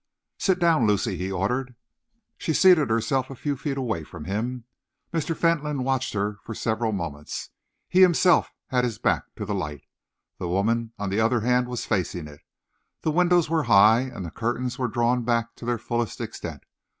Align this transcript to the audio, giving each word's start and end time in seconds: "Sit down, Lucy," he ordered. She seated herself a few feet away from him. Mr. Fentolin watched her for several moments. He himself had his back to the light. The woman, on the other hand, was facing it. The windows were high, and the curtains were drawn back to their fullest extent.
"Sit 0.39 0.57
down, 0.57 0.87
Lucy," 0.87 1.15
he 1.15 1.31
ordered. 1.31 1.75
She 2.39 2.53
seated 2.55 2.89
herself 2.89 3.29
a 3.29 3.35
few 3.35 3.55
feet 3.55 3.77
away 3.77 4.03
from 4.03 4.25
him. 4.25 4.63
Mr. 5.13 5.37
Fentolin 5.37 5.83
watched 5.83 6.15
her 6.15 6.39
for 6.41 6.55
several 6.55 6.91
moments. 6.91 7.51
He 7.87 8.01
himself 8.01 8.51
had 8.69 8.83
his 8.83 8.97
back 8.97 9.25
to 9.35 9.45
the 9.45 9.53
light. 9.53 9.83
The 10.39 10.47
woman, 10.49 10.91
on 10.97 11.11
the 11.11 11.19
other 11.19 11.41
hand, 11.41 11.67
was 11.67 11.85
facing 11.85 12.27
it. 12.27 12.41
The 13.01 13.11
windows 13.11 13.47
were 13.47 13.65
high, 13.69 13.99
and 14.01 14.25
the 14.25 14.31
curtains 14.31 14.79
were 14.79 14.87
drawn 14.87 15.21
back 15.23 15.53
to 15.57 15.65
their 15.65 15.77
fullest 15.77 16.19
extent. 16.19 16.63